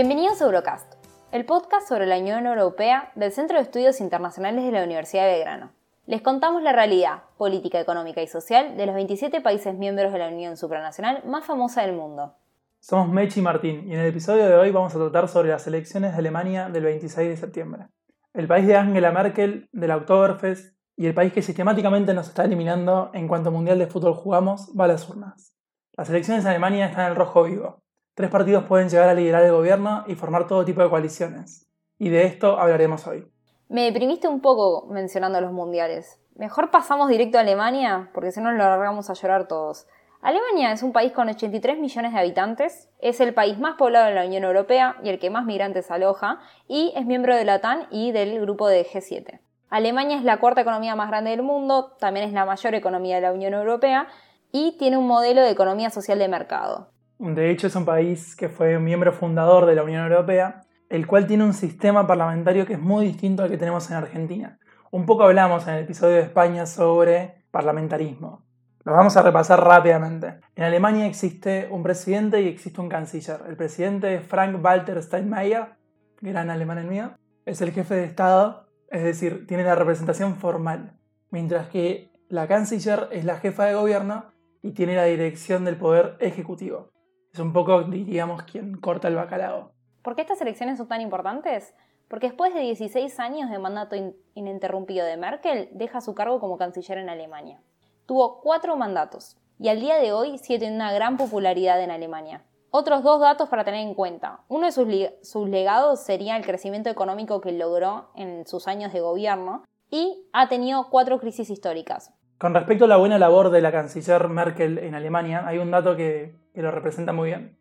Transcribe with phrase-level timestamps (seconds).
[0.00, 0.94] Bienvenidos a Eurocast,
[1.32, 5.32] el podcast sobre la Unión Europea del Centro de Estudios Internacionales de la Universidad de
[5.32, 5.72] Belgrano.
[6.06, 10.28] Les contamos la realidad política, económica y social de los 27 países miembros de la
[10.28, 12.36] Unión Supranacional más famosa del mundo.
[12.78, 15.66] Somos Mechi y Martín y en el episodio de hoy vamos a tratar sobre las
[15.66, 17.88] elecciones de Alemania del 26 de septiembre.
[18.34, 23.10] El país de Angela Merkel, del Oktoberfest y el país que sistemáticamente nos está eliminando
[23.14, 25.56] en cuanto Mundial de Fútbol jugamos va a las urnas.
[25.96, 27.82] Las elecciones en Alemania están en el rojo vivo.
[28.18, 31.68] Tres partidos pueden llegar a liderar el gobierno y formar todo tipo de coaliciones.
[32.00, 33.24] Y de esto hablaremos hoy.
[33.68, 36.18] Me deprimiste un poco mencionando los mundiales.
[36.34, 39.86] Mejor pasamos directo a Alemania, porque si no lo largamos a llorar todos.
[40.20, 44.14] Alemania es un país con 83 millones de habitantes, es el país más poblado de
[44.16, 47.86] la Unión Europea y el que más migrantes aloja, y es miembro de la OTAN
[47.92, 49.38] y del grupo de G7.
[49.70, 53.22] Alemania es la cuarta economía más grande del mundo, también es la mayor economía de
[53.22, 54.08] la Unión Europea
[54.50, 56.97] y tiene un modelo de economía social de mercado.
[57.18, 61.26] De hecho, es un país que fue miembro fundador de la Unión Europea, el cual
[61.26, 64.58] tiene un sistema parlamentario que es muy distinto al que tenemos en Argentina.
[64.90, 68.46] Un poco hablamos en el episodio de España sobre parlamentarismo.
[68.84, 70.40] Lo vamos a repasar rápidamente.
[70.54, 73.40] En Alemania existe un presidente y existe un canciller.
[73.48, 75.74] El presidente es Frank-Walter Steinmeier,
[76.20, 77.10] gran alemán el mío.
[77.44, 80.94] Es el jefe de Estado, es decir, tiene la representación formal.
[81.30, 84.26] Mientras que la canciller es la jefa de gobierno
[84.62, 86.90] y tiene la dirección del poder ejecutivo.
[87.32, 89.72] Es un poco, diríamos, quien corta el bacalao.
[90.02, 91.74] ¿Por qué estas elecciones son tan importantes?
[92.08, 93.96] Porque después de 16 años de mandato
[94.34, 97.60] ininterrumpido de Merkel, deja su cargo como canciller en Alemania.
[98.06, 102.44] Tuvo cuatro mandatos y al día de hoy sigue teniendo una gran popularidad en Alemania.
[102.70, 104.40] Otros dos datos para tener en cuenta.
[104.48, 104.88] Uno de sus,
[105.22, 110.48] sus legados sería el crecimiento económico que logró en sus años de gobierno y ha
[110.48, 112.12] tenido cuatro crisis históricas.
[112.38, 115.96] Con respecto a la buena labor de la canciller Merkel en Alemania, hay un dato
[115.96, 117.58] que, lo representa muy bien.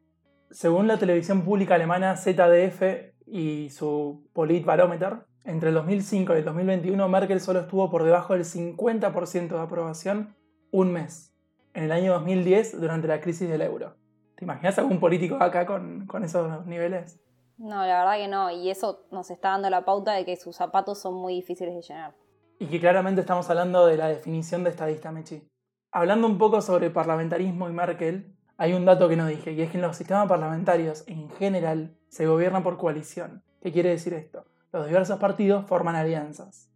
[0.49, 7.09] Según la televisión pública alemana ZDF y su Politbarometer, entre el 2005 y el 2021
[7.09, 10.35] Merkel solo estuvo por debajo del 50% de aprobación
[10.71, 11.33] un mes,
[11.73, 13.95] en el año 2010 durante la crisis del euro.
[14.35, 17.19] ¿Te imaginas algún político acá con, con esos niveles?
[17.57, 20.55] No, la verdad que no, y eso nos está dando la pauta de que sus
[20.55, 22.15] zapatos son muy difíciles de llenar.
[22.59, 25.47] Y que claramente estamos hablando de la definición de estadista, Mechi.
[25.91, 29.69] Hablando un poco sobre parlamentarismo y Merkel, hay un dato que no dije, y es
[29.69, 33.43] que en los sistemas parlamentarios en general se gobierna por coalición.
[33.61, 34.45] ¿Qué quiere decir esto?
[34.73, 36.69] Los diversos partidos forman alianzas.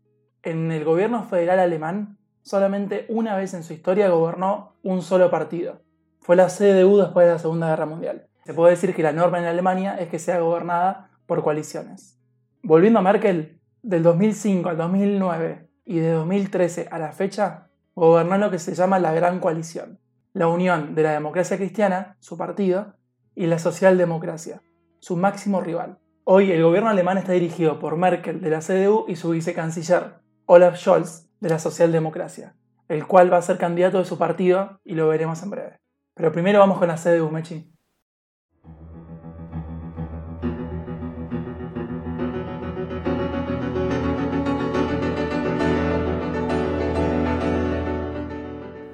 [0.44, 5.82] En el gobierno federal alemán, solamente una vez en su historia gobernó un solo partido.
[6.20, 8.28] Fue la CDU después de la Segunda Guerra Mundial.
[8.46, 12.20] Se puede decir que la norma en Alemania es que sea gobernada por coaliciones.
[12.64, 18.52] Volviendo a Merkel, del 2005 al 2009 y de 2013 a la fecha gobernó lo
[18.52, 20.00] que se llama la Gran Coalición,
[20.34, 22.96] la unión de la democracia cristiana, su partido,
[23.36, 24.62] y la socialdemocracia,
[25.00, 26.00] su máximo rival.
[26.24, 30.16] Hoy el gobierno alemán está dirigido por Merkel de la CDU y su vicecanciller,
[30.46, 32.56] Olaf Scholz, de la socialdemocracia,
[32.88, 35.80] el cual va a ser candidato de su partido y lo veremos en breve.
[36.14, 37.71] Pero primero vamos con la CDU, Mechi.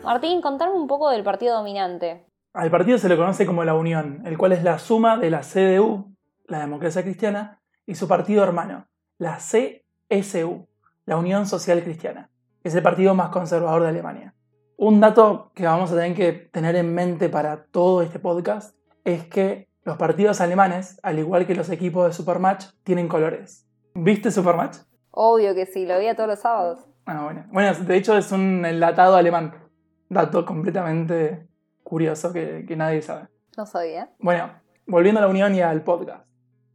[0.08, 2.26] Martín, contame un poco del partido dominante.
[2.54, 5.42] Al partido se le conoce como la Unión, el cual es la suma de la
[5.42, 10.66] CDU, la democracia cristiana, y su partido hermano, la CSU,
[11.06, 12.30] la Unión Social Cristiana,
[12.64, 14.34] que es el partido más conservador de Alemania.
[14.78, 19.26] Un dato que vamos a tener que tener en mente para todo este podcast es
[19.26, 23.68] que los partidos alemanes, al igual que los equipos de Supermatch, tienen colores.
[23.94, 24.78] ¿Viste Supermatch?
[25.12, 26.88] Obvio que sí, lo veía todos los sábados.
[27.06, 27.46] Ah, bueno.
[27.52, 29.67] Bueno, de hecho es un enlatado alemán
[30.10, 31.48] dato completamente
[31.84, 33.28] curioso que, nadie sabe.
[33.56, 34.10] No sabía.
[34.20, 34.52] Bueno,
[34.86, 36.26] volviendo a la Unión y al podcast.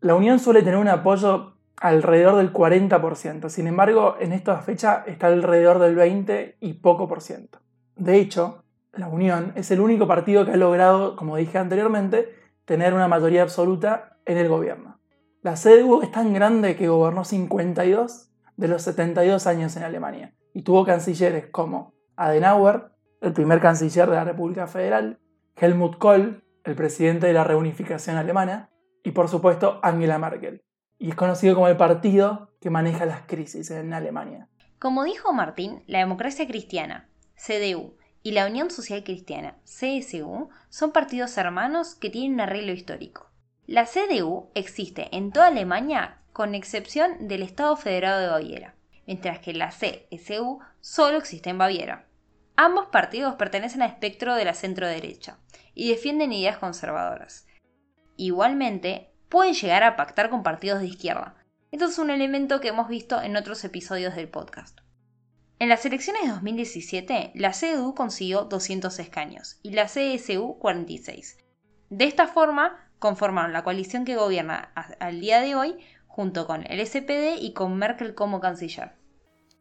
[0.00, 5.28] La Unión suele tener un apoyo alrededor del 40%, sin embargo, en esta fecha está
[5.28, 7.58] alrededor del 20 y poco por ciento.
[7.96, 12.34] De hecho, la Unión es el único partido que ha logrado, como dije anteriormente,
[12.64, 15.00] tener una mayoría absoluta en el gobierno.
[15.42, 20.62] La CDU es tan grande que gobernó 52 de los 72 años en Alemania y
[20.62, 22.92] tuvo cancilleres como Adenauer,
[23.22, 25.18] el primer canciller de la República Federal,
[25.56, 28.70] Helmut Kohl, el presidente de la reunificación alemana,
[29.04, 30.62] y por supuesto Angela Merkel.
[30.98, 34.48] Y es conocido como el partido que maneja las crisis en Alemania.
[34.78, 41.36] Como dijo Martín, la democracia cristiana, CDU, y la Unión Social Cristiana, CSU, son partidos
[41.38, 43.30] hermanos que tienen un arreglo histórico.
[43.66, 48.74] La CDU existe en toda Alemania con excepción del Estado Federado de Baviera,
[49.06, 52.06] mientras que la CSU solo existe en Baviera.
[52.56, 55.38] Ambos partidos pertenecen al espectro de la centro-derecha
[55.74, 57.46] y defienden ideas conservadoras.
[58.16, 61.34] Igualmente, pueden llegar a pactar con partidos de izquierda.
[61.70, 64.80] Esto es un elemento que hemos visto en otros episodios del podcast.
[65.58, 71.38] En las elecciones de 2017, la CDU consiguió 200 escaños y la CSU 46.
[71.88, 76.86] De esta forma, conformaron la coalición que gobierna al día de hoy junto con el
[76.86, 78.92] SPD y con Merkel como canciller.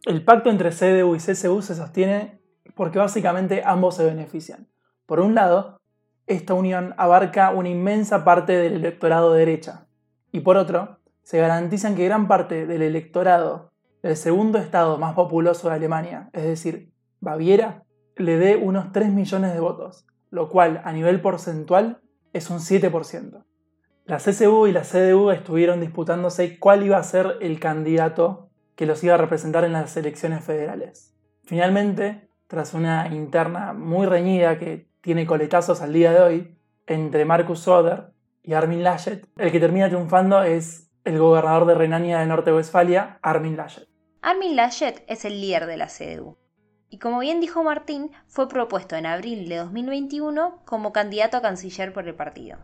[0.06, 2.41] El pacto entre CDU y CSU se sostiene
[2.76, 4.68] porque básicamente ambos se benefician.
[5.06, 5.82] Por un lado,
[6.28, 9.88] esta unión abarca una inmensa parte del electorado de derecha
[10.32, 13.72] y por otro, se garantizan que gran parte del electorado
[14.02, 17.84] del segundo estado más populoso de Alemania, es decir, Baviera,
[18.16, 22.02] le dé unos 3 millones de votos, lo cual a nivel porcentual
[22.34, 23.44] es un 7%.
[24.06, 29.04] La CSU y la CDU estuvieron disputándose cuál iba a ser el candidato que los
[29.04, 31.14] iba a representar en las elecciones federales.
[31.44, 37.62] Finalmente, tras una interna muy reñida que tiene coletazos al día de hoy entre Markus
[37.62, 38.12] Söder
[38.44, 43.56] y Armin Laschet, el que termina triunfando es el gobernador de Renania de Norte-Westfalia, Armin
[43.56, 43.88] Laschet.
[44.21, 46.38] Armin Laschet es el líder de la CDU.
[46.89, 51.94] Y como bien dijo Martín, fue propuesto en abril de 2021 como candidato a canciller
[51.94, 52.57] por el partido.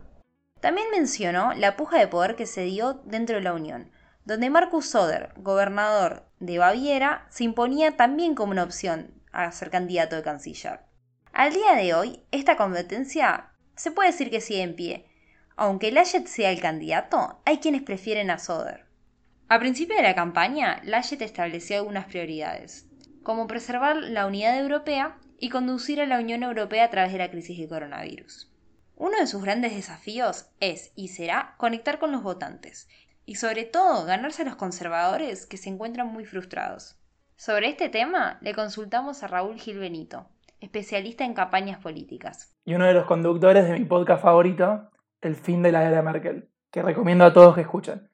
[0.60, 3.90] También mencionó la puja de poder que se dio dentro de la Unión,
[4.26, 10.16] donde Markus Söder, gobernador de Baviera, se imponía también como una opción a ser candidato
[10.16, 10.80] de canciller.
[11.32, 15.06] Al día de hoy, esta competencia se puede decir que sigue en pie.
[15.56, 18.86] Aunque Laschet sea el candidato, hay quienes prefieren a Söder.
[19.48, 22.86] A principio de la campaña, Laschet estableció algunas prioridades,
[23.22, 27.30] como preservar la unidad europea y conducir a la Unión Europea a través de la
[27.30, 28.52] crisis de coronavirus.
[28.96, 32.88] Uno de sus grandes desafíos es y será conectar con los votantes
[33.24, 36.98] y sobre todo ganarse a los conservadores que se encuentran muy frustrados.
[37.40, 40.26] Sobre este tema le consultamos a Raúl Gil Benito,
[40.58, 42.52] especialista en campañas políticas.
[42.64, 44.90] Y uno de los conductores de mi podcast favorito,
[45.20, 48.10] El fin de la era Merkel, que recomiendo a todos que escuchen.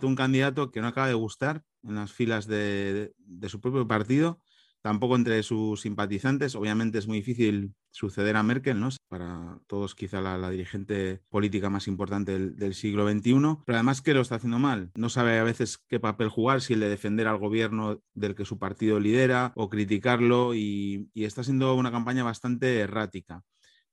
[0.00, 4.40] Un candidato que no acaba de gustar en las filas de, de su propio partido
[4.82, 6.54] tampoco entre sus simpatizantes.
[6.54, 8.88] Obviamente es muy difícil suceder a Merkel, ¿no?
[9.08, 13.32] Para todos quizá la, dirigente política más importante del, siglo XXI,
[13.64, 14.90] pero además que lo está haciendo mal.
[14.94, 18.44] No sabe a veces qué papel jugar, si el de defender al gobierno del que
[18.44, 23.42] su partido lidera o criticarlo y, está siendo una campaña bastante errática.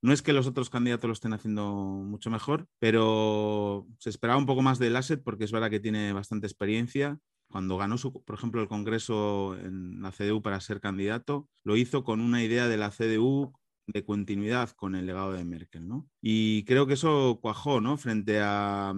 [0.02, 4.46] No es que los otros candidatos lo estén haciendo mucho mejor, pero se esperaba un
[4.46, 7.18] poco más del asset porque es verdad que tiene bastante experiencia
[7.50, 12.04] cuando ganó, su, por ejemplo, el Congreso en la CDU para ser candidato, lo hizo
[12.04, 13.52] con una idea de la CDU
[13.92, 16.08] de continuidad con el legado de Merkel, ¿no?
[16.22, 17.96] Y creo que eso cuajó, ¿no?
[17.96, 18.94] Frente a,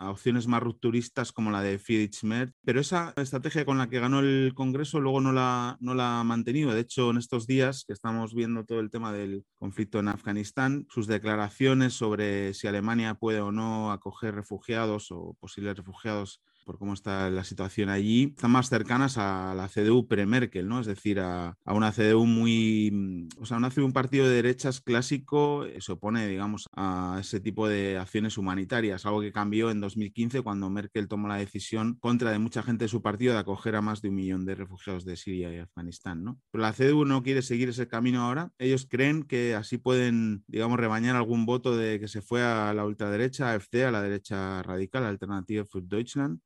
[0.00, 4.18] opciones más rupturistas como la de Friedrich Merz, pero esa estrategia con la que ganó
[4.18, 6.74] el Congreso luego no la, no la ha mantenido.
[6.74, 10.86] De hecho, en estos días que estamos viendo todo el tema del conflicto en Afganistán,
[10.90, 16.94] sus declaraciones sobre si Alemania puede o no acoger refugiados o posibles refugiados por cómo
[16.94, 20.80] está la situación allí, están más cercanas a la CDU pre-Merkel, ¿no?
[20.80, 24.80] Es decir, a, una CDU muy, mm, o sea, una CDU, un partido de derechas
[24.80, 29.80] clásico, eh, se opone, digamos, a ese tipo de acciones humanitarias, algo que cambió en
[29.80, 33.76] 2015 cuando Merkel tomó la decisión contra de mucha gente de su partido de acoger
[33.76, 36.40] a más de un millón de refugiados de Siria y Afganistán, ¿no?
[36.50, 38.50] Pero la CDU no quiere seguir ese camino ahora.
[38.58, 42.84] Ellos creen que así pueden, digamos, rebañar algún voto de que se fue a la
[42.84, 46.40] ultraderecha, AfD, a la derecha radical, Alternative für Deutschland.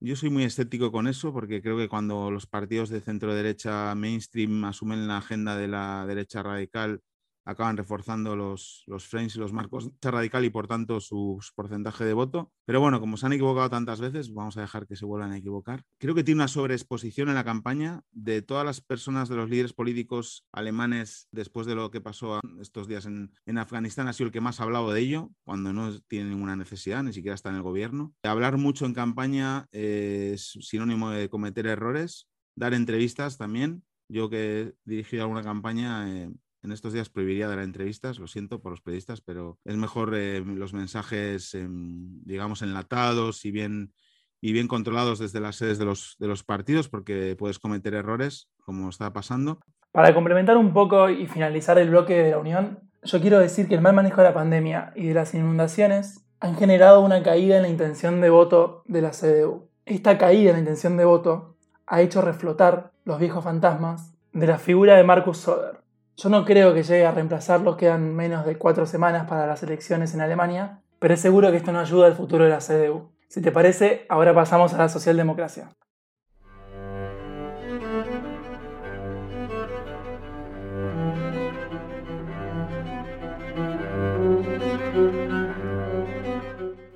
[0.00, 3.94] Yo soy muy escéptico con eso porque creo que cuando los partidos de centro derecha
[3.96, 7.02] mainstream asumen la agenda de la derecha radical,
[7.48, 12.04] acaban reforzando los, los frames y los marcos de radical y por tanto su, porcentaje
[12.04, 12.52] de voto.
[12.66, 15.38] Pero bueno, como se han equivocado tantas veces, vamos a dejar que se vuelvan a
[15.38, 15.82] equivocar.
[15.98, 19.72] Creo que tiene una sobreexposición en la campaña de todas las personas, de los líderes
[19.72, 24.08] políticos alemanes después de lo que pasó estos días en, en Afganistán.
[24.08, 27.14] Ha sido el que más ha hablado de ello, cuando no tiene ninguna necesidad, ni
[27.14, 28.12] siquiera está en el gobierno.
[28.24, 33.84] Hablar mucho en campaña es sinónimo de cometer errores, dar entrevistas también.
[34.10, 36.30] Yo que he dirigido alguna campaña, eh,
[36.68, 40.40] en estos días prohibiría dar entrevistas, lo siento por los periodistas, pero es mejor eh,
[40.44, 43.94] los mensajes, em, digamos, enlatados y bien,
[44.42, 48.48] y bien controlados desde las sedes de los, de los partidos, porque puedes cometer errores,
[48.60, 49.60] como está pasando.
[49.92, 53.74] Para complementar un poco y finalizar el bloque de la Unión, yo quiero decir que
[53.74, 57.62] el mal manejo de la pandemia y de las inundaciones han generado una caída en
[57.62, 59.70] la intención de voto de la CDU.
[59.86, 61.56] Esta caída en la intención de voto
[61.86, 65.80] ha hecho reflotar los viejos fantasmas de la figura de Markus Söder,
[66.20, 70.14] yo no creo que llegue a reemplazarlo, quedan menos de cuatro semanas para las elecciones
[70.14, 73.12] en Alemania, pero es seguro que esto no ayuda al futuro de la CDU.
[73.28, 75.68] Si te parece, ahora pasamos a la socialdemocracia.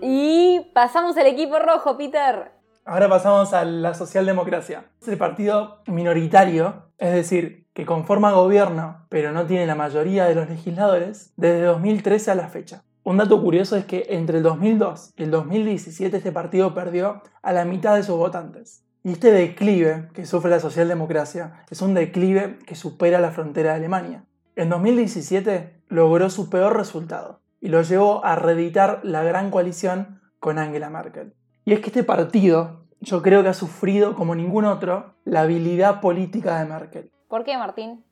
[0.00, 2.50] Y pasamos al equipo rojo, Peter.
[2.84, 4.86] Ahora pasamos a la socialdemocracia.
[5.00, 10.34] Es el partido minoritario, es decir, que conforma gobierno, pero no tiene la mayoría de
[10.34, 12.84] los legisladores, desde 2013 a la fecha.
[13.04, 17.52] Un dato curioso es que entre el 2002 y el 2017 este partido perdió a
[17.52, 18.84] la mitad de sus votantes.
[19.02, 23.78] Y este declive que sufre la socialdemocracia es un declive que supera la frontera de
[23.78, 24.24] Alemania.
[24.54, 30.58] En 2017 logró su peor resultado y lo llevó a reeditar la gran coalición con
[30.58, 31.34] Angela Merkel.
[31.64, 36.00] Y es que este partido yo creo que ha sufrido como ningún otro la habilidad
[36.00, 37.10] política de Merkel.
[37.32, 38.04] ¿Por qué, Martín?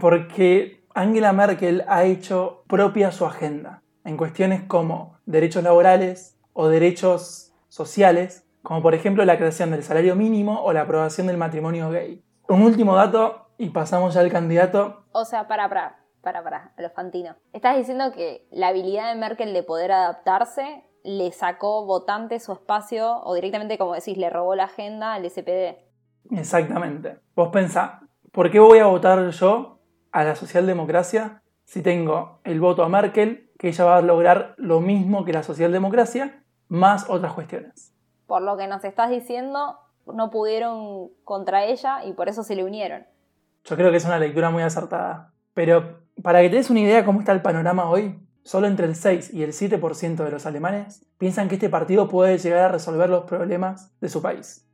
[0.00, 7.54] Porque Angela Merkel ha hecho propia su agenda en cuestiones como derechos laborales o derechos
[7.68, 12.24] sociales, como por ejemplo la creación del salario mínimo o la aprobación del matrimonio gay.
[12.48, 15.04] Un último dato y pasamos ya al candidato.
[15.12, 17.36] O sea, para, para, para, para, a los fantinos.
[17.52, 23.20] Estás diciendo que la habilidad de Merkel de poder adaptarse le sacó votante su espacio
[23.22, 25.86] o directamente, como decís, le robó la agenda al SPD.
[26.32, 27.20] Exactamente.
[27.36, 28.00] Vos pensá,
[28.36, 29.78] ¿por qué voy a votar yo
[30.12, 34.82] a la socialdemocracia si tengo el voto a Merkel, que ella va a lograr lo
[34.82, 37.94] mismo que la socialdemocracia, más otras cuestiones?
[38.26, 42.64] Por lo que nos estás diciendo, no pudieron contra ella y por eso se le
[42.64, 43.06] unieron.
[43.64, 45.32] Yo creo que es una lectura muy acertada.
[45.54, 48.96] Pero para que te des una idea cómo está el panorama hoy, solo entre el
[48.96, 53.08] 6 y el 7% de los alemanes piensan que este partido puede llegar a resolver
[53.08, 54.68] los problemas de su país.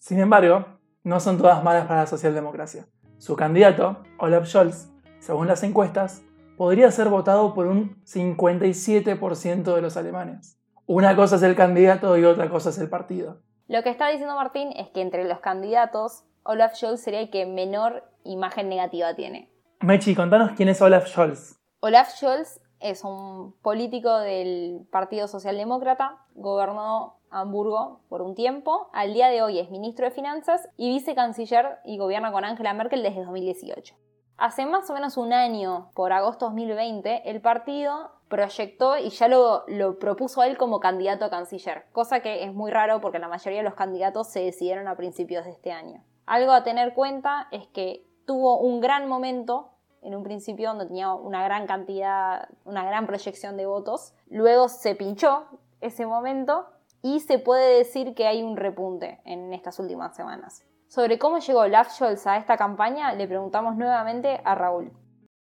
[0.00, 0.66] Sin embargo,
[1.04, 2.88] no son todas malas para la socialdemocracia.
[3.18, 6.22] Su candidato, Olaf Scholz, según las encuestas,
[6.56, 10.58] podría ser votado por un 57% de los alemanes.
[10.86, 13.40] Una cosa es el candidato y otra cosa es el partido.
[13.68, 17.46] Lo que está diciendo Martín es que entre los candidatos, Olaf Scholz sería el que
[17.46, 19.50] menor imagen negativa tiene.
[19.80, 21.58] Mechi, contanos quién es Olaf Scholz.
[21.80, 29.28] Olaf Scholz es un político del Partido Socialdemócrata, gobernó Hamburgo por un tiempo, al día
[29.28, 33.94] de hoy es ministro de Finanzas y vicecanciller y gobierna con Angela Merkel desde 2018.
[34.36, 39.64] Hace más o menos un año, por agosto 2020, el partido proyectó y ya lo,
[39.66, 43.28] lo, propuso a él como candidato a canciller, cosa que es muy raro porque la
[43.28, 46.04] mayoría de los candidatos se decidieron a principios de este año.
[46.26, 49.70] Algo a tener cuenta es que tuvo un gran momento
[50.04, 54.12] en un principio donde tenía una gran cantidad, una gran proyección de votos.
[54.28, 55.46] Luego se pinchó
[55.80, 56.66] ese momento
[57.02, 60.64] y se puede decir que hay un repunte en estas últimas semanas.
[60.88, 64.92] Sobre cómo llegó Olaf Scholz a esta campaña, le preguntamos nuevamente a Raúl.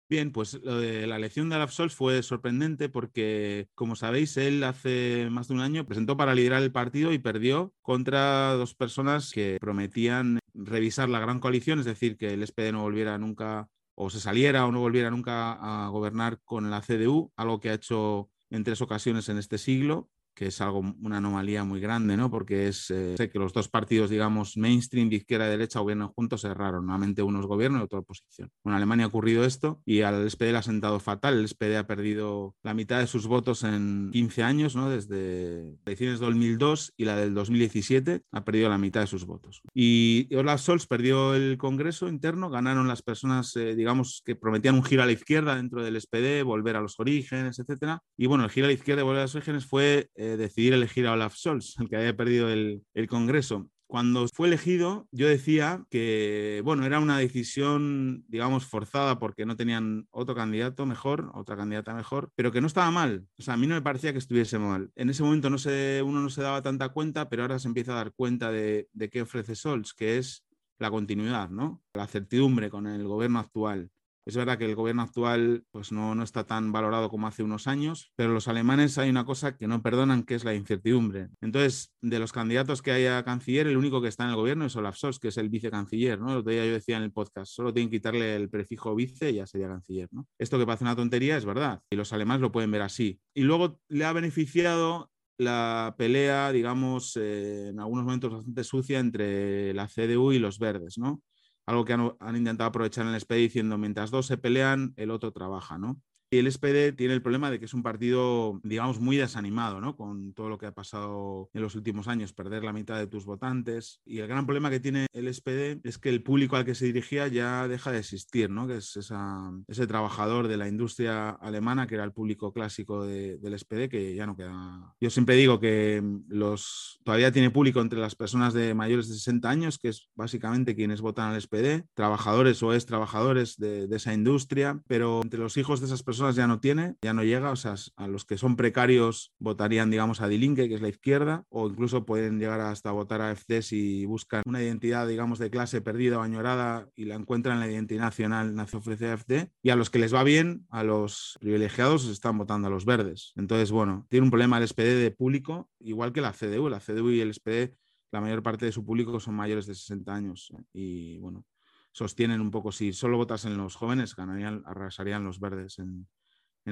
[0.08, 5.48] Bien, pues la elección de Olaf Scholz fue sorprendente porque, como sabéis, él hace más
[5.48, 10.38] de un año presentó para liderar el partido y perdió contra dos personas que prometían
[10.52, 14.66] revisar la gran coalición, es decir, que el SPD no volviera nunca o se saliera
[14.66, 18.80] o no volviera nunca a gobernar con la CDU, algo que ha hecho en tres
[18.80, 22.30] ocasiones en este siglo que es algo, una anomalía muy grande, ¿no?
[22.30, 26.44] Porque es eh, que los dos partidos, digamos, mainstream de izquierda y derecha gobiernan juntos,
[26.44, 26.78] es raro.
[26.80, 28.50] Normalmente uno es gobierno y otro oposición.
[28.64, 31.38] En Alemania ha ocurrido esto y al SPD le ha sentado fatal.
[31.38, 34.90] El SPD ha perdido la mitad de sus votos en 15 años, ¿no?
[34.90, 39.62] Desde elecciones 2002 y la del 2017 ha perdido la mitad de sus votos.
[39.72, 44.84] Y Olaf Scholz perdió el Congreso interno, ganaron las personas, eh, digamos, que prometían un
[44.84, 48.02] giro a la izquierda dentro del SPD, volver a los orígenes, etcétera.
[48.16, 51.06] Y bueno, el giro a la izquierda y volver a los orígenes fue decidir elegir
[51.06, 56.62] a Olaf Scholz, el que había perdido el, Congreso cuando fue elegido, yo decía que,
[56.64, 62.30] bueno, era una decisión, digamos, forzada porque no tenían otro candidato mejor, otra candidata mejor,
[62.34, 63.28] pero que no estaba mal.
[63.38, 64.90] O sea, a mí no me parecía que estuviese mal.
[64.96, 67.92] En ese momento no se, uno no se daba tanta cuenta, pero ahora se empieza
[67.92, 70.44] a dar cuenta de, qué ofrece Scholz, que es
[70.78, 71.82] la continuidad, ¿no?
[71.94, 73.90] La certidumbre con el gobierno actual.
[74.26, 77.66] Es verdad que el gobierno actual pues no, no, está tan valorado como hace unos
[77.66, 81.28] años, pero los alemanes hay una cosa que no perdonan, que es la incertidumbre.
[81.42, 84.64] Entonces, de los candidatos que hay a canciller, el único que está en el gobierno
[84.64, 86.18] es Olaf Scholz, que es el vicecanciller.
[86.20, 86.32] ¿no?
[86.32, 89.30] El otro día yo decía en el podcast, solo tienen que quitarle el prefijo vice
[89.30, 90.08] y ya sería canciller.
[90.12, 90.26] ¿no?
[90.38, 93.20] Esto que parece una tontería es verdad, y los alemanes lo pueden ver así.
[93.34, 99.74] Y luego le ha beneficiado la pelea, digamos, eh, en algunos momentos bastante sucia entre
[99.74, 101.22] la CDU y los verdes, ¿no?
[101.66, 105.32] Algo que han, intentado aprovechar en el SPD diciendo, mientras dos se pelean, el otro
[105.32, 106.00] trabaja, ¿no?
[106.38, 109.96] El SPD tiene el problema de que es un partido, digamos, muy desanimado, ¿no?
[109.96, 113.24] Con todo lo que ha pasado en los últimos años, perder la mitad de tus
[113.24, 114.00] votantes.
[114.04, 116.86] Y el gran problema que tiene el SPD es que el público al que se
[116.86, 118.66] dirigía ya deja de existir, ¿no?
[118.66, 123.88] Que es ese trabajador de la industria alemana, que era el público clásico del SPD,
[123.88, 124.94] que ya no queda.
[125.00, 129.48] Yo siempre digo que los todavía tiene público entre las personas de mayores de 60
[129.48, 134.14] años, que es básicamente quienes votan al SPD, trabajadores o ex trabajadores de, de esa
[134.14, 137.56] industria, pero entre los hijos de esas personas ya no tiene, ya no llega, o
[137.56, 141.68] sea, a los que son precarios votarían, digamos, a Dilinque, que es la izquierda, o
[141.68, 146.18] incluso pueden llegar hasta votar a FD si buscan una identidad, digamos, de clase perdida
[146.18, 149.90] o añorada y la encuentran en la identidad nacional, nace ofrece AFD, y a los
[149.90, 153.32] que les va bien, a los privilegiados, están votando a los verdes.
[153.36, 157.10] Entonces, bueno, tiene un problema el SPD de público, igual que la CDU, la CDU
[157.10, 157.76] y el SPD
[158.14, 160.62] la mayor parte de su público son mayores de 60 años ¿eh?
[160.72, 161.44] y bueno,
[161.94, 166.06] sostienen un poco, si solo votasen los jóvenes, ganarían, arrasarían los verdes en,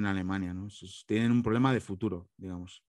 [0.05, 0.53] Alemania.
[0.53, 0.67] ¿no?
[1.05, 2.83] Tienen un problema de futuro, digamos.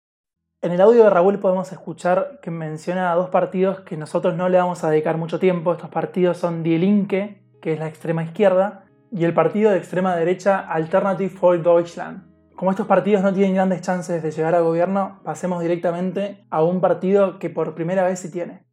[0.63, 4.49] En el audio de Raúl podemos escuchar que menciona a dos partidos que nosotros no
[4.49, 5.73] le vamos a dedicar mucho tiempo.
[5.73, 10.17] Estos partidos son Die Linke, que es la extrema izquierda, y el partido de extrema
[10.17, 15.21] derecha Alternative for Deutschland, como estos partidos no tienen grandes chances de llegar al gobierno,
[15.25, 18.65] pasemos directamente a un partido que por primera vez sí tiene,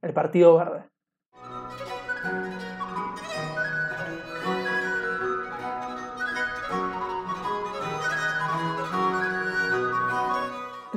[0.00, 0.89] el Partido Verde.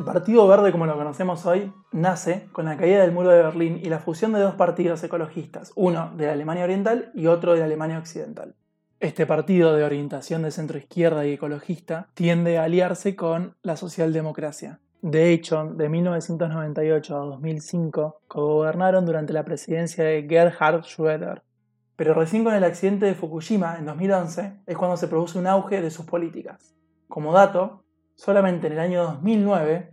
[0.03, 3.79] El Partido Verde, como lo conocemos hoy, nace con la caída del muro de Berlín
[3.81, 7.59] y la fusión de dos partidos ecologistas, uno de la Alemania Oriental y otro de
[7.59, 8.53] la Alemania Occidental.
[8.99, 14.81] Este partido de orientación de centro izquierda y ecologista tiende a aliarse con la socialdemocracia.
[15.01, 21.43] De hecho, de 1998 a 2005 cogobernaron durante la presidencia de Gerhard Schröder.
[21.95, 25.81] Pero recién con el accidente de Fukushima en 2011 es cuando se produce un auge
[25.81, 26.75] de sus políticas.
[27.07, 29.92] Como dato, solamente en el año 2009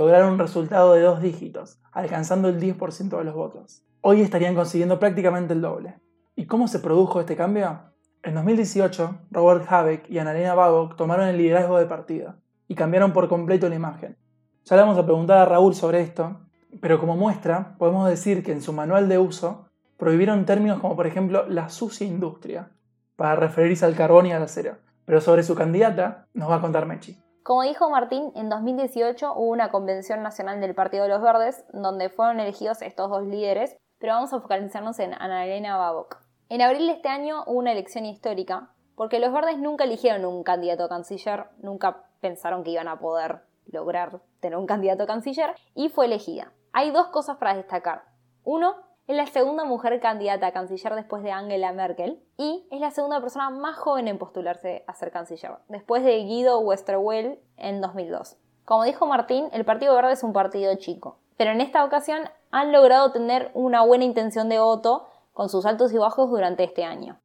[0.00, 3.82] lograron un resultado de dos dígitos, alcanzando el 10% de los votos.
[4.00, 6.00] Hoy estarían consiguiendo prácticamente el doble.
[6.34, 7.80] ¿Y cómo se produjo este cambio?
[8.22, 13.28] En 2018, Robert Habeck y Annalena Baerbock tomaron el liderazgo de partido y cambiaron por
[13.28, 14.16] completo la imagen.
[14.64, 16.40] Ya le vamos a preguntar a Raúl sobre esto,
[16.80, 19.66] pero como muestra, podemos decir que en su manual de uso
[19.98, 22.70] prohibieron términos como por ejemplo la sucia industria,
[23.16, 24.78] para referirse al carbón y al acero.
[25.04, 27.20] Pero sobre su candidata nos va a contar Mechi.
[27.42, 32.10] Como dijo Martín, en 2018 hubo una convención nacional del Partido de los Verdes donde
[32.10, 36.18] fueron elegidos estos dos líderes, pero vamos a focalizarnos en Annalena Baerbock.
[36.50, 40.42] En abril de este año hubo una elección histórica, porque los verdes nunca eligieron un
[40.42, 45.54] candidato a canciller, nunca pensaron que iban a poder lograr tener un candidato a canciller,
[45.74, 46.52] y fue elegida.
[46.72, 48.02] Hay dos cosas para destacar.
[48.44, 48.76] Uno,
[49.10, 53.20] es la segunda mujer candidata a canciller después de Angela Merkel y es la segunda
[53.20, 58.36] persona más joven en postularse a ser canciller, después de Guido Westerwelle en 2002.
[58.64, 62.20] Como dijo Martín, el Partido Verde es un partido chico, pero en esta ocasión
[62.52, 66.84] han logrado tener una buena intención de voto con sus altos y bajos durante este
[66.84, 67.18] año.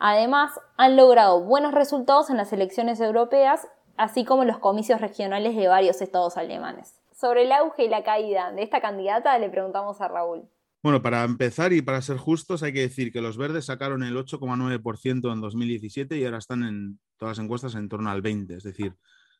[0.00, 5.54] Además, han logrado buenos resultados en las elecciones europeas, así como en los comicios regionales
[5.54, 7.00] de varios estados alemanes.
[7.12, 10.48] Sobre el auge y la caída de esta candidata le preguntamos a Raúl.
[10.84, 14.18] Bueno, para empezar y para ser justos, hay que decir que los verdes sacaron el
[14.18, 18.64] 8,9% en 2017 y ahora están en todas las encuestas en torno al 20%, es
[18.64, 18.94] decir,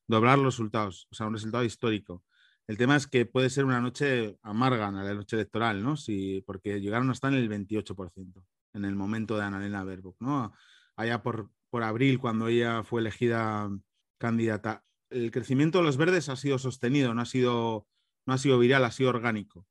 [0.07, 2.25] doblar los resultados, o sea, un resultado histórico.
[2.67, 5.99] El tema es que puede ser una noche amarga, la noche electoral, ¿no?
[5.99, 10.55] Sí, porque llegaron a estar en el 28% en el momento de Annalena Baerbock, ¿no?
[10.97, 13.69] Allá por, por abril, cuando ella fue elegida
[14.17, 14.83] candidata.
[15.11, 17.87] El crecimiento de los verdes ha sido sostenido, no ha sido,
[18.25, 19.67] no ha sido viral, ha sido orgánico.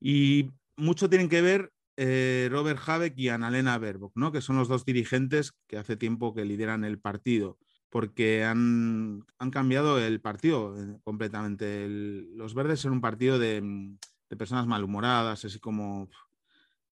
[0.00, 4.30] Y mucho tienen que ver eh, Robert Habeck y Annalena Baerbock, ¿no?
[4.30, 7.58] que son los dos dirigentes que hace tiempo que lideran el partido
[7.90, 11.88] porque han, cambiado el partido eh, completamente.
[11.88, 13.98] los verdes son un partido de, mm,
[14.38, 16.08] personas malhumoradas, así como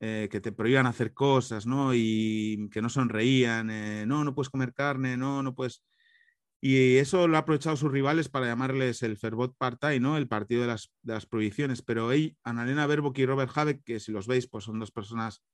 [0.00, 1.94] eh, que te prohíban hacer cosas, ¿no?
[1.94, 3.68] Y que no sonreían,
[4.08, 5.82] no, no puedes comer carne, no, no puedes...
[6.68, 10.16] Y eso lo ha aprovechado sus rivales para llamarles el Ferbot Partai, ¿no?
[10.16, 11.80] El partido de las, prohibiciones.
[11.80, 15.44] Pero ahí, Annalena Baerbock y Robert Habeck, que si los veis, pues son dos personas...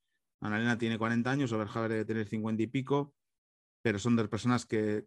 [0.41, 3.15] Annalena tiene 40 años, Robert Habeck debe tener 50 y pico
[3.83, 5.05] pero son de personas que,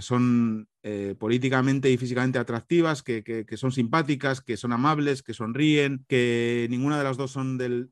[0.00, 6.66] son eh, políticamente y físicamente atractivas, que, son simpáticas, que son amables, que sonríen, que
[6.70, 7.90] ninguna de las dos son del,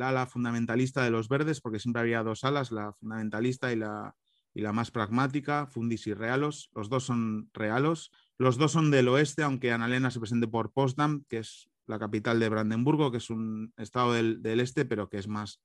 [0.00, 4.14] ala fundamentalista de los verdes, porque siempre había dos alas, la fundamentalista y la,
[4.56, 6.70] y la más pragmática, Fundis y Realos.
[6.74, 8.10] Los dos son realos.
[8.38, 12.40] Los dos son del oeste, aunque Annalena se presente por Potsdam, que es la capital
[12.40, 15.60] de Brandenburgo, que es un estado del, del este, pero que es más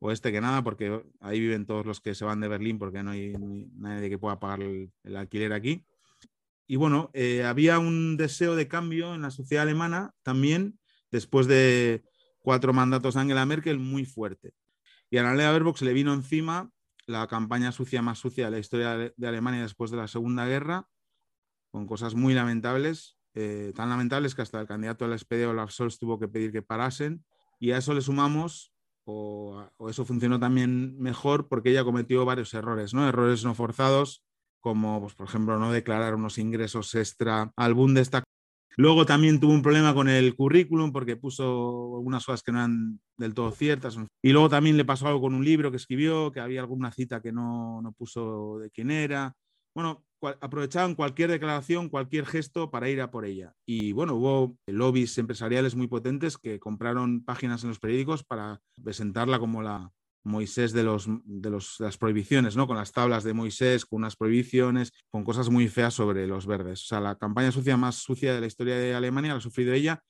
[0.00, 3.12] oeste que nada, porque ahí viven todos los que se van de Berlín porque no
[3.12, 3.32] hay
[3.76, 5.86] nadie que pueda pagar el, alquiler aquí.
[6.66, 10.80] Y bueno, eh, había un deseo de cambio en la sociedad alemana también
[11.12, 12.02] después de
[12.40, 14.52] cuatro mandatos de Angela Merkel muy fuerte.
[15.10, 16.72] Y a Annalena Baerbock se le vino encima
[17.06, 20.88] la campaña sucia más sucia de la historia de Alemania después de la Segunda Guerra,
[21.70, 25.98] con cosas muy lamentables, eh, tan lamentables que hasta el candidato al SPD Olaf Scholz
[25.98, 27.24] tuvo que pedir que parasen.
[27.60, 28.72] Y a eso le sumamos
[29.04, 33.06] o, eso funcionó también mejor porque ella cometió varios errores, ¿no?
[33.06, 34.24] Errores no forzados
[34.60, 38.24] como pues, por ejemplo no declarar unos ingresos extra al Bundestag.
[38.78, 43.00] Luego también tuvo un problema con el currículum porque puso algunas cosas que no eran
[43.16, 43.98] del todo ciertas.
[44.22, 47.22] Y luego también le pasó algo con un libro que escribió, que había alguna cita
[47.22, 49.34] que no, no puso de quién era.
[49.74, 53.54] Bueno, aprovechaban cualquier declaración, cualquier gesto para ir a por ella.
[53.66, 59.38] Y bueno, hubo lobbies empresariales muy potentes que compraron páginas en los periódicos para presentarla
[59.38, 59.90] como la
[60.26, 62.66] Moisés de, los, de, los, las prohibiciones, ¿no?
[62.66, 66.82] Con las tablas de Moisés, con unas prohibiciones, con cosas muy feas sobre los verdes.
[66.82, 69.72] O sea, la campaña sucia más sucia de la historia de Alemania la ha sufrido
[69.72, 70.02] ella,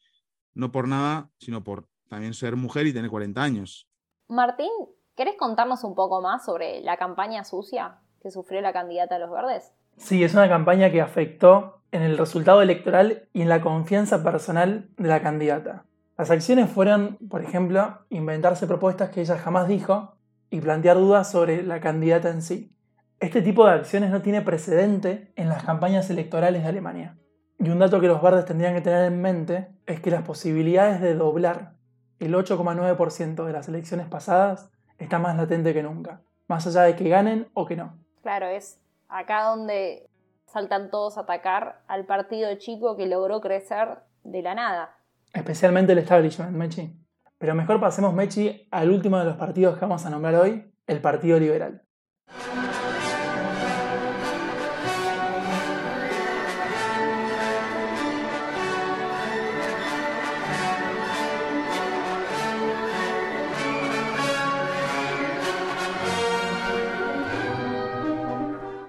[0.55, 3.89] no por nada, sino por también ser mujer y tener 40 años.
[4.29, 4.71] Martín,
[5.15, 9.31] ¿querés contarnos un poco más sobre la campaña sucia que sufrió la candidata de los
[9.31, 9.73] verdes?
[9.99, 14.89] Sí, es una campaña que afectó en el resultado electoral y en la confianza personal
[14.97, 15.85] de la candidata.
[16.19, 20.17] Las acciones fueron, por ejemplo, inventarse propuestas que ella jamás dijo
[20.49, 22.75] y plantear dudas sobre la candidata en sí.
[23.21, 27.19] Este tipo de acciones no tiene precedente en las campañas electorales de Alemania.
[27.59, 31.01] Y un dato que los verdes tendrían que tener en mente es que las posibilidades
[31.01, 31.75] de doblar
[32.19, 37.09] el 8,9% de las elecciones pasadas está más latente que nunca, más allá de que
[37.11, 37.99] ganen o que no.
[38.23, 40.09] Claro, es acá donde
[40.47, 44.97] saltan todos a atacar al partido chico que logró crecer de la nada.
[45.33, 47.07] Especialmente el establishment, Mechi.
[47.39, 51.01] Pero mejor pasemos, Mechi, al último de los partidos que vamos a nombrar hoy, el
[51.01, 51.83] Partido Liberal.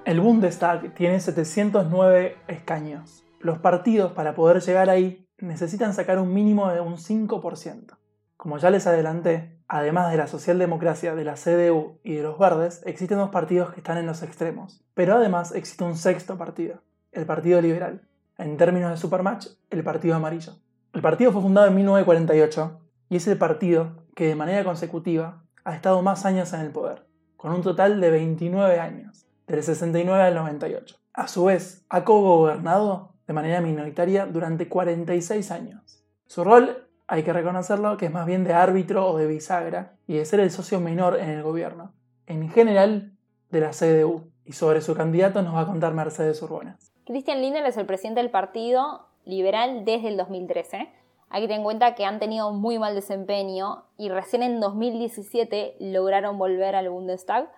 [0.08, 3.26] El Bundestag tiene 709 escaños.
[3.42, 7.98] Los partidos para poder llegar ahí necesitan sacar un mínimo de un 5%.
[8.38, 12.82] Como ya les adelanté, además de la socialdemocracia, de la CDU y de los verdes,
[12.86, 14.84] existen dos partidos que están en los extremos.
[14.94, 18.02] Pero además existe un sexto partido, el Partido Liberal.
[18.38, 20.54] En términos de Supermatch, el Partido Amarillo.
[20.94, 25.76] El partido fue fundado en 1948 y es el partido que de manera consecutiva ha
[25.76, 30.36] estado más años en el poder, con un total de 29 años del 69 al
[30.36, 30.96] 98.
[31.14, 36.04] A su vez, ha co-gobernado de manera minoritaria durante 46 años.
[36.26, 40.16] Su rol, hay que reconocerlo, que es más bien de árbitro o de bisagra y
[40.16, 41.94] de ser el socio menor en el gobierno,
[42.26, 43.14] en general
[43.50, 44.32] de la CDU.
[44.46, 46.92] Y sobre su candidato nos va a contar Mercedes Urbonas.
[47.06, 50.90] Christian Lindner es el presidente del Partido Liberal desde el 2013.
[51.30, 55.76] Hay que tener en cuenta que han tenido muy mal desempeño y recién en 2017
[55.80, 57.52] lograron volver al Bundestag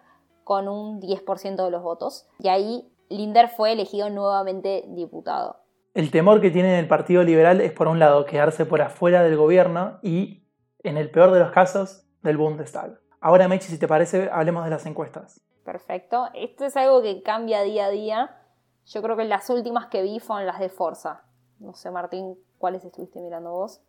[0.44, 2.28] con un 10% de los votos.
[2.40, 5.58] Y ahí Linder fue elegido nuevamente diputado.
[5.93, 9.36] El temor que tiene el Partido Liberal es, por un lado, quedarse por afuera del
[9.36, 10.48] gobierno y,
[10.84, 13.00] en el peor de los casos, del Bundestag.
[13.19, 15.41] Ahora, Mechi, si te parece, hablemos de las encuestas.
[15.65, 16.30] Perfecto.
[16.34, 18.38] Esto es algo que cambia día a día.
[18.86, 21.24] Yo creo que las últimas que vi fueron las de Forza.
[21.60, 23.82] No sé, Martín, ¿cuáles estuviste mirando vos?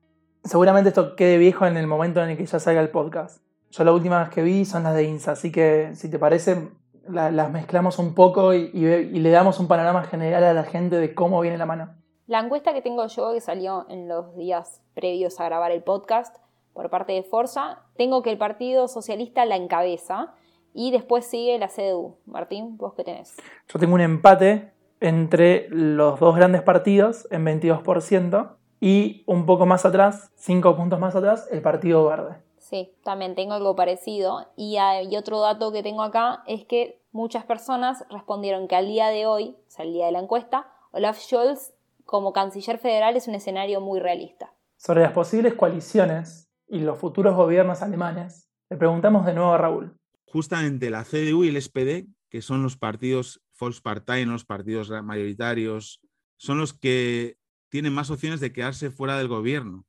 [0.44, 3.42] Seguramente esto quede viejo en el momento en el que ya salga el podcast.
[3.70, 6.70] Yo las últimas que vi son las de INSA, así que si te parece,
[7.12, 11.40] las mezclamos un poco y, le damos un panorama general a la gente de cómo
[11.40, 11.94] viene la mano.
[12.26, 16.36] La encuesta que tengo yo, que salió en los días previos a grabar el podcast
[16.72, 20.34] por parte de Forza, tengo que el Partido Socialista la encabeza
[20.72, 22.16] y después sigue la CDU.
[22.26, 23.36] Martín, ¿vos qué tenés?
[23.68, 29.84] Yo tengo un empate entre los dos grandes partidos en 22% y un poco más
[29.84, 32.36] atrás, cinco puntos más atrás, el Partido Verde.
[32.58, 34.46] Sí, también tengo algo parecido.
[34.56, 39.08] Y, hay otro dato que tengo acá es que muchas personas respondieron que al día
[39.08, 41.72] de hoy, o sea, el día de la encuesta, Olaf Scholz
[42.04, 44.52] como canciller federal es un escenario muy realista.
[44.76, 49.96] Sobre las posibles coaliciones y los futuros gobiernos alemanes, le preguntamos de nuevo a Raúl.
[50.26, 56.00] Justamente la CDU y el SPD, que son los partidos Volkspartei, los partidos mayoritarios,
[56.36, 57.36] son los que
[57.68, 59.84] tienen más opciones de quedarse fuera del gobierno,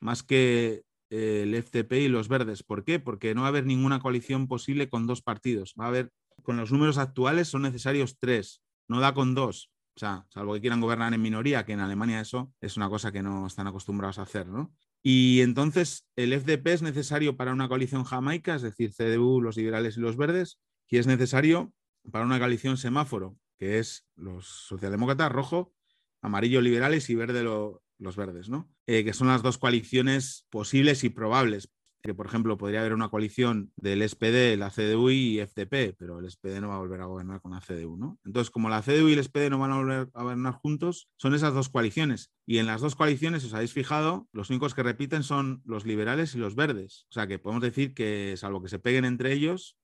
[0.00, 2.62] más que el FTP y los verdes.
[2.62, 2.98] ¿Por qué?
[2.98, 5.74] Porque no va a haber ninguna coalición posible con dos partidos.
[5.78, 6.10] Va a haber,
[6.50, 9.70] con los números actuales son necesarios tres, no da con dos.
[9.94, 13.12] O sea, salvo que quieran gobernar en minoría, que en Alemania eso es una cosa
[13.12, 14.74] que no están acostumbrados a hacer, ¿no?
[15.00, 19.96] Y entonces el FDP es necesario para una coalición jamaica, es decir, CDU, los liberales
[19.96, 20.58] y los verdes,
[20.88, 21.72] y es necesario
[22.10, 25.72] para una coalición semáforo, que es los socialdemócratas, rojo,
[26.20, 28.68] amarillo liberales y verde lo, los verdes, ¿no?
[28.88, 31.70] Eh, que son las dos coaliciones posibles y probables.
[32.02, 36.30] Que, por ejemplo, podría haber una coalición del SPD, la CDU y FDP, pero el
[36.30, 38.18] SPD no va a volver a gobernar con la CDU, ¿no?
[38.24, 41.34] Entonces, como la CDU y el SPD no van a volver a gobernar juntos, son
[41.34, 42.32] esas dos coaliciones.
[42.46, 46.34] Y en las dos coaliciones, os habéis fijado, los únicos que repiten son los liberales
[46.34, 47.06] y los verdes.
[47.10, 49.76] O sea que podemos decir que, salvo que se peguen entre ellos,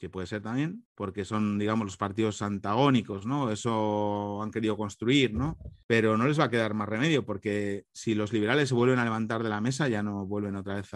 [0.00, 3.50] que puede ser también, porque son, digamos, los partidos antagónicos, ¿no?
[3.50, 5.58] Eso han querido construir, ¿no?
[5.86, 9.04] Pero no les va a quedar más remedio, porque si los liberales se vuelven a
[9.04, 10.88] levantar de la mesa, ya no vuelven otra vez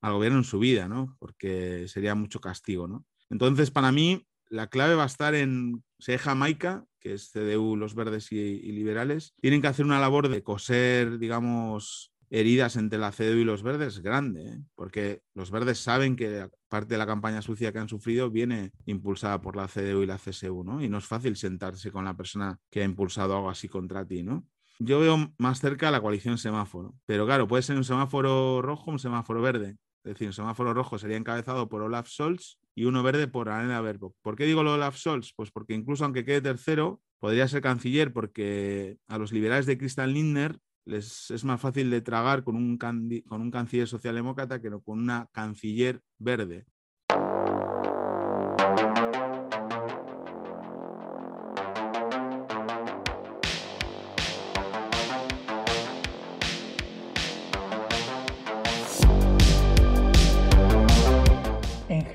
[0.00, 1.16] al gobierno en su vida, ¿no?
[1.18, 3.04] Porque sería mucho castigo, ¿no?
[3.30, 7.94] Entonces, para mí, la clave va a estar en, se Jamaica, que es CDU, los
[7.94, 13.38] verdes y, liberales, tienen que hacer una labor de coser, digamos, heridas entre la CDU
[13.38, 14.58] y los verdes grande, ¿eh?
[14.74, 19.40] porque los verdes saben que parte de la campaña sucia que han sufrido viene impulsada
[19.40, 20.82] por la CDU y la CSU, ¿no?
[20.82, 24.24] Y no es fácil sentarse con la persona que ha impulsado algo así contra ti,
[24.24, 24.44] ¿no?
[24.78, 28.92] Yo veo más cerca la coalición semáforo, pero claro, puede ser un semáforo rojo o
[28.92, 29.76] un semáforo verde.
[30.06, 33.80] Es decir, un semáforo rojo sería encabezado por Olaf Scholz y uno verde por Annalena
[33.80, 34.14] Baerbock.
[34.22, 35.32] ¿Por qué digo lo de Olaf Scholz?
[35.34, 40.12] Pues porque incluso aunque quede tercero, podría ser canciller porque a los liberales de Christian
[40.12, 45.00] Lindner les es más fácil de tragar con un, con un canciller socialdemócrata que con
[45.00, 46.66] una canciller verde.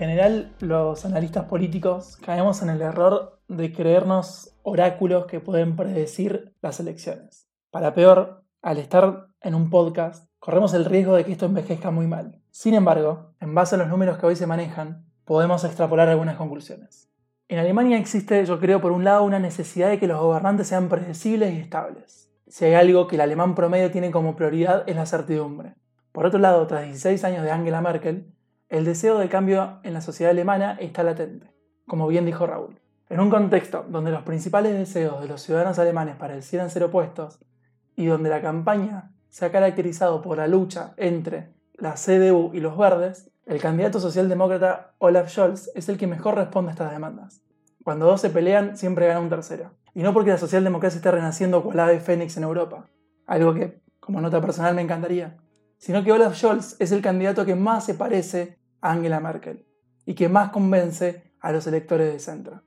[0.02, 6.80] General, los analistas políticos caemos en el error de creernos oráculos que pueden predecir las
[6.80, 7.48] elecciones.
[7.70, 12.08] Para peor, al estar en un podcast, corremos el riesgo de que esto envejezca muy
[12.08, 12.42] mal.
[12.50, 17.08] Sin embargo, en base a los números que hoy se manejan, podemos extrapolar algunas conclusiones.
[17.48, 20.90] En Alemania existe, yo creo, por un lado, una necesidad de que los gobernantes sean
[20.90, 22.34] predecibles y estables.
[22.48, 25.76] Si hay algo que el alemán promedio tiene como prioridad es la certidumbre.
[26.12, 28.34] Por otro lado, tras 16 años de Angela Merkel,
[28.72, 31.52] el deseo de cambio en la sociedad alemana está latente,
[31.86, 32.80] como bien dijo Raúl.
[33.10, 37.38] En un contexto donde los principales deseos de los ciudadanos alemanes parecieran ser opuestos,
[37.98, 42.78] y donde la campaña se ha caracterizado por la lucha entre la CDU y los
[42.78, 47.42] verdes, el candidato socialdemócrata Olaf Scholz es el que mejor responde a estas demandas.
[47.84, 49.72] Cuando dos se pelean, siempre gana un tercero.
[49.94, 52.86] Y no porque la socialdemocracia esté renaciendo cual ave fénix en Europa,
[53.28, 55.36] algo que, como nota personal, me encantaría,
[55.78, 59.66] sino que Olaf Scholz es el candidato que más se parece Angela Merkel
[60.06, 62.64] y que más convence a los electores de centro.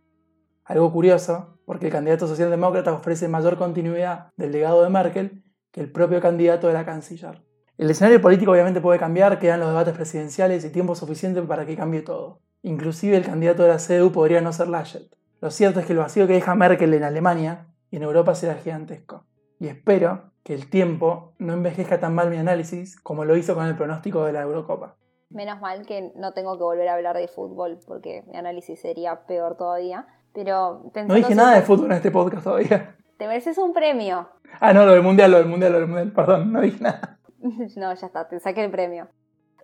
[0.64, 5.90] Algo curioso, porque el candidato socialdemócrata ofrece mayor continuidad del legado de Merkel que el
[5.90, 7.42] propio candidato de la canciller.
[7.76, 11.76] El escenario político obviamente puede cambiar, quedan los debates presidenciales y tiempo suficiente para que
[11.76, 12.40] cambie todo.
[12.62, 15.14] Inclusive el candidato de la CDU podría no ser Laschet.
[15.40, 18.54] Lo cierto es que el vacío que deja Merkel en Alemania y en Europa será
[18.54, 19.26] gigantesco.
[19.58, 23.66] Y espero que el tiempo no envejezca tan mal mi análisis como lo hizo con
[23.66, 24.96] el pronóstico de la Eurocopa.
[25.30, 29.26] Menos mal que no tengo que volver a hablar de fútbol porque mi análisis sería
[29.26, 30.06] peor todavía.
[30.32, 32.96] Pero No dije nada de fútbol en este podcast todavía.
[33.18, 34.28] Te mereces un premio.
[34.60, 36.12] Ah, no, lo del mundial, lo del mundial, lo del mundial.
[36.12, 37.18] Perdón, no dije nada.
[37.76, 39.08] no, ya está, te saqué el premio.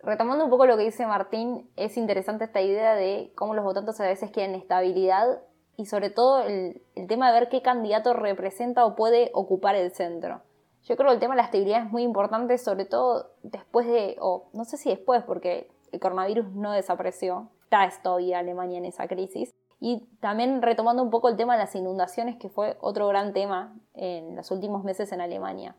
[0.03, 4.01] Retomando un poco lo que dice Martín, es interesante esta idea de cómo los votantes
[4.01, 5.43] a veces quieren estabilidad
[5.77, 9.93] y sobre todo el, el tema de ver qué candidato representa o puede ocupar el
[9.93, 10.43] centro.
[10.83, 14.17] Yo creo que el tema de la estabilidad es muy importante, sobre todo después de,
[14.21, 19.07] o no sé si después, porque el coronavirus no desapareció, está todavía Alemania en esa
[19.07, 23.33] crisis, y también retomando un poco el tema de las inundaciones, que fue otro gran
[23.33, 25.77] tema en los últimos meses en Alemania.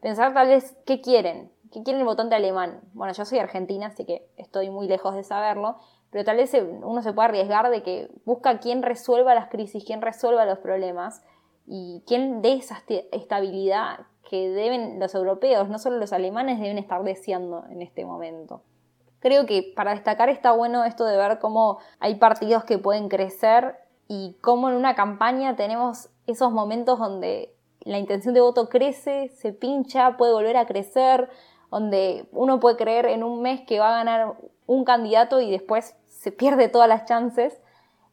[0.00, 2.82] Pensar tal vez qué quieren, qué quiere el votante alemán.
[2.92, 5.76] Bueno, yo soy argentina, así que estoy muy lejos de saberlo,
[6.10, 10.02] pero tal vez uno se pueda arriesgar de que busca quién resuelva las crisis, quién
[10.02, 11.22] resuelva los problemas
[11.66, 12.82] y quién dé esa
[13.12, 18.62] estabilidad que deben los europeos, no solo los alemanes, deben estar deseando en este momento.
[19.20, 23.76] Creo que para destacar está bueno esto de ver cómo hay partidos que pueden crecer
[24.06, 29.52] y cómo en una campaña tenemos esos momentos donde la intención de voto crece, se
[29.52, 31.30] pincha, puede volver a crecer,
[31.70, 34.34] donde uno puede creer en un mes que va a ganar
[34.66, 37.60] un candidato y después se pierde todas las chances,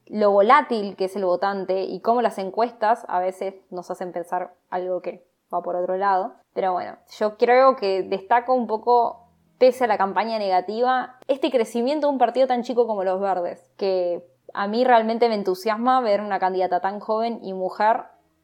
[0.06, 4.54] lo volátil que es el votante y cómo las encuestas a veces nos hacen pensar
[4.70, 6.36] algo que va por otro lado.
[6.54, 9.26] Pero bueno, yo creo que destaco un poco
[9.58, 13.72] pese a la campaña negativa, este crecimiento de un partido tan chico como los Verdes,
[13.78, 18.04] que a mí realmente me entusiasma ver una candidata tan joven y mujer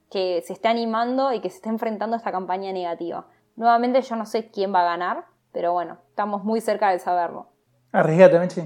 [0.09, 3.27] que se esté animando y que se esté enfrentando a esta campaña negativa.
[3.55, 7.47] Nuevamente yo no sé quién va a ganar, pero bueno, estamos muy cerca de saberlo.
[7.91, 8.61] Arriesgate, Mechi.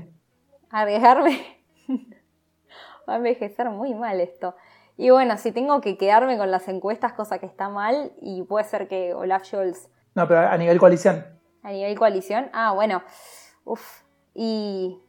[0.69, 1.39] Arriesgarme.
[3.09, 4.55] va a envejecer muy mal esto.
[4.97, 8.65] Y bueno, si tengo que quedarme con las encuestas, cosa que está mal, y puede
[8.65, 9.89] ser que Olaf Scholz...
[10.13, 12.49] No, pero a nivel coalición a nivel coalición.
[12.53, 13.01] Ah, bueno,
[13.65, 14.03] uff.
[14.35, 15.01] Y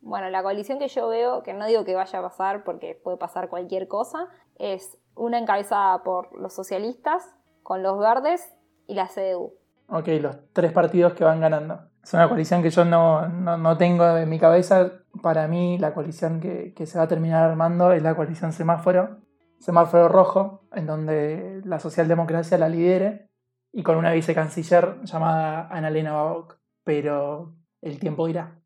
[0.00, 3.18] bueno, la coalición que yo veo, que no digo que vaya a pasar porque puede
[3.18, 7.22] pasar cualquier cosa, es una encabezada por los socialistas,
[7.62, 8.54] con los verdes
[8.86, 9.52] y la CDU.
[9.88, 11.78] Ok, los tres partidos que van ganando.
[12.02, 16.40] Es una coalición que yo no, no, tengo en mi cabeza para mí la coalición
[16.40, 19.18] que, que se va a terminar armando es la coalición semáforo,
[19.58, 23.28] semáforo rojo, en donde la socialdemocracia la lidere
[23.72, 26.58] y con una vicecanciller llamada Annalena Baerbock.
[26.84, 28.58] Pero el tiempo dirá.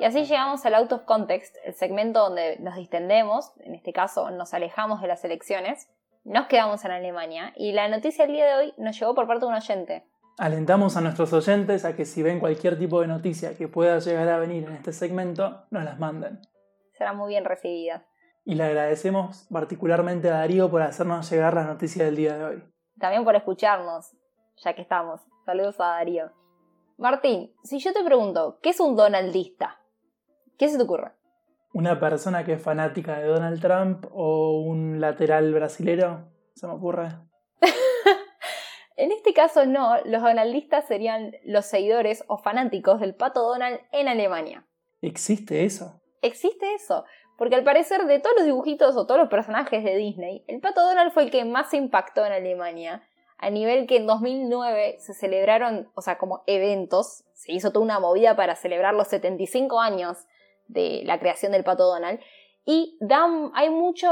[0.00, 4.30] Y así llegamos al Out of Context, el segmento donde nos distendemos, en este caso
[4.30, 5.88] nos alejamos de las elecciones,
[6.24, 9.46] nos quedamos en Alemania y la noticia del día de hoy nos llegó por parte
[9.46, 10.04] de un oyente.
[10.36, 14.28] Alentamos a nuestros oyentes a que si ven cualquier tipo de noticia que pueda llegar
[14.28, 16.40] a venir en este segmento, nos las manden.
[16.92, 18.04] Será muy bien recibida.
[18.44, 22.64] Y le agradecemos particularmente a Darío por hacernos llegar las noticias del día de hoy.
[22.98, 24.14] También por escucharnos,
[24.56, 25.22] ya que estamos.
[25.46, 26.32] Saludos a Darío.
[26.98, 29.80] Martín, si yo te pregunto, ¿qué es un donaldista?
[30.58, 31.12] ¿Qué se te ocurre?
[31.72, 36.28] ¿Una persona que es fanática de Donald Trump o un lateral brasilero?
[36.54, 37.10] Se me ocurre.
[38.96, 44.08] en este caso no, los donaldistas serían los seguidores o fanáticos del pato Donald en
[44.08, 44.66] Alemania.
[45.00, 46.00] ¿Existe eso?
[46.22, 47.04] Existe eso,
[47.38, 50.82] porque al parecer de todos los dibujitos o todos los personajes de Disney, el pato
[50.82, 55.14] Donald fue el que más se impactó en Alemania, a nivel que en 2009 se
[55.14, 60.26] celebraron, o sea, como eventos, se hizo toda una movida para celebrar los 75 años
[60.72, 62.20] de la creación del pato Donald.
[62.64, 64.08] Y dan, hay mucho,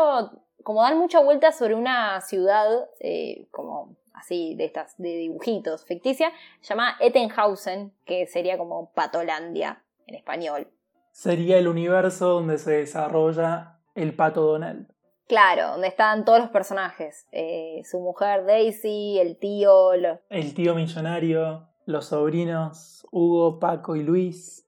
[0.62, 6.32] como dan mucha vuelta sobre una ciudad, eh, como así, de estas, de dibujitos, ficticia,
[6.62, 10.68] llamada Ettenhausen, que sería como Patolandia en español.
[11.12, 14.88] Sería el universo donde se desarrolla el pato Donald.
[15.26, 17.28] Claro, donde están todos los personajes.
[17.32, 19.92] Eh, su mujer Daisy, el tío.
[19.92, 24.66] El tío millonario, los sobrinos Hugo, Paco y Luis.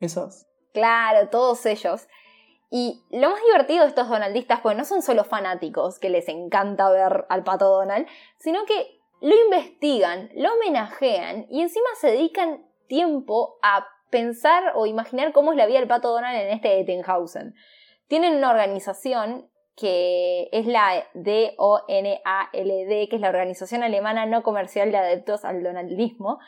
[0.00, 0.46] Esos.
[0.72, 2.08] Claro, todos ellos.
[2.70, 6.90] Y lo más divertido de estos donaldistas, pues no son solo fanáticos que les encanta
[6.90, 8.06] ver al pato Donald,
[8.38, 15.32] sino que lo investigan, lo homenajean y encima se dedican tiempo a pensar o imaginar
[15.32, 17.54] cómo es la vida del pato Donald en este Ettenhausen.
[18.08, 22.18] Tienen una organización que es la DONALD,
[23.08, 26.38] que es la Organización Alemana No Comercial de Adeptos al Donaldismo,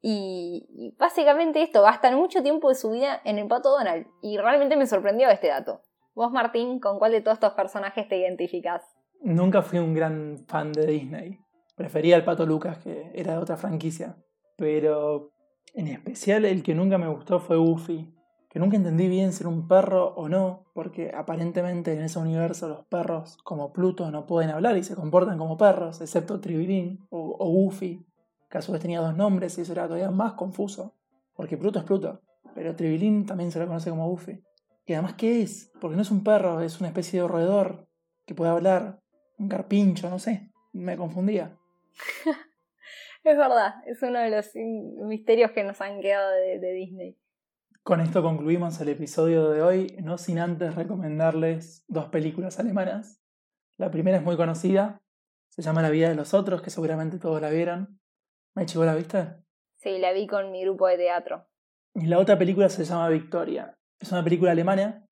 [0.00, 4.06] y, básicamente esto, gastan mucho tiempo de su vida en el pato Donald.
[4.22, 5.82] Y realmente me sorprendió este dato.
[6.14, 8.82] Vos, Martín, ¿con cuál de todos estos personajes te identificás?
[9.20, 11.40] Nunca fui un gran fan de Disney.
[11.76, 14.16] Prefería al pato Lucas, que era de otra franquicia.
[14.56, 15.32] Pero
[15.74, 18.14] en especial el que nunca me gustó fue Goofy.
[18.48, 22.86] Que nunca entendí bien ser un perro o no, porque aparentemente en ese universo los
[22.86, 27.50] perros, como Pluto, no pueden hablar y se comportan como perros, excepto Tribilín o, o
[27.50, 28.06] Goofy,
[28.48, 30.96] que a su vez tenía dos nombres y eso era todavía más confuso,
[31.34, 32.22] porque Pluto es Pluto,
[32.54, 34.42] pero Tribilín también se lo conoce como Buffy.
[34.86, 35.70] Y además, ¿qué es?
[35.80, 37.88] Porque no es un perro, es una especie de roedor
[38.24, 39.00] que puede hablar,
[39.38, 41.56] un carpincho, no sé, me confundía.
[43.24, 44.50] es verdad, es uno de los
[45.06, 47.18] misterios que nos han quedado de, de Disney.
[47.82, 53.22] Con esto concluimos el episodio de hoy, no sin antes recomendarles dos películas alemanas.
[53.76, 55.00] La primera es muy conocida,
[55.48, 57.98] se llama La vida de los otros, que seguramente todos la vieron.
[58.58, 59.36] ¿Me la viste?
[59.76, 61.46] Sí, la vi con mi grupo de teatro.
[61.94, 63.78] Y la otra película se llama Victoria.
[64.00, 65.06] Es una película alemana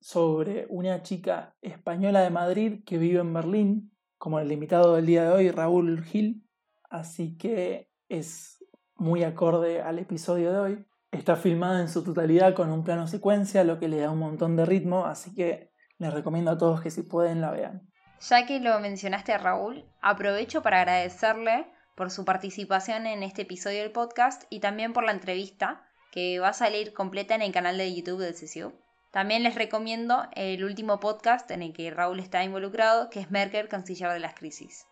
[0.00, 5.24] sobre una chica española de Madrid que vive en Berlín, como el invitado del día
[5.24, 6.46] de hoy, Raúl Gil.
[6.90, 10.86] Así que es muy acorde al episodio de hoy.
[11.10, 14.54] Está filmada en su totalidad con un plano secuencia, lo que le da un montón
[14.54, 17.82] de ritmo, así que les recomiendo a todos que si pueden la vean.
[18.20, 23.80] Ya que lo mencionaste a Raúl, aprovecho para agradecerle por su participación en este episodio
[23.80, 27.78] del podcast y también por la entrevista que va a salir completa en el canal
[27.78, 28.72] de YouTube del CCU.
[29.10, 33.68] También les recomiendo el último podcast en el que Raúl está involucrado, que es Merkel,
[33.68, 34.86] canciller de las crisis.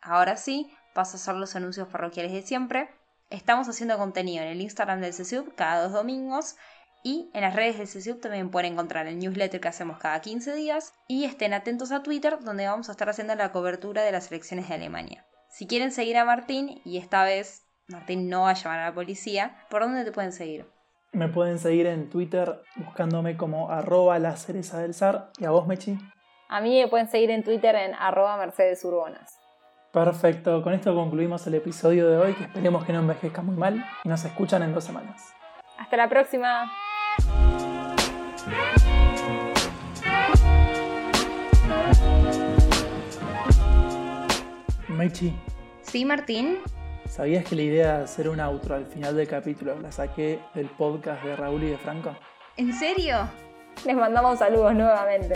[0.00, 2.88] Ahora sí, paso a hacer los anuncios parroquiales de siempre.
[3.30, 6.56] Estamos haciendo contenido en el Instagram del CCU cada dos domingos
[7.02, 10.54] y en las redes del CCU también pueden encontrar el newsletter que hacemos cada 15
[10.54, 14.30] días y estén atentos a Twitter donde vamos a estar haciendo la cobertura de las
[14.32, 15.27] elecciones de Alemania.
[15.58, 18.94] Si quieren seguir a Martín, y esta vez Martín no va a llamar a la
[18.94, 20.70] policía, ¿por dónde te pueden seguir?
[21.10, 25.32] Me pueden seguir en Twitter buscándome como arroba la cereza del zar.
[25.36, 25.98] ¿Y a vos, Mechi?
[26.48, 29.36] A mí me pueden seguir en Twitter en arroba Mercedes Urbonas.
[29.92, 33.84] Perfecto, con esto concluimos el episodio de hoy, que esperemos que no envejezca muy mal
[34.04, 35.34] y nos escuchan en dos semanas.
[35.76, 36.70] Hasta la próxima.
[44.98, 45.32] Mechi.
[45.82, 46.58] Sí, Martín.
[47.08, 50.66] ¿Sabías que la idea de hacer un outro al final del capítulo la saqué del
[50.74, 52.16] podcast de Raúl y de Franco?
[52.56, 53.16] ¿En serio?
[53.86, 55.34] Les mandamos saludos nuevamente.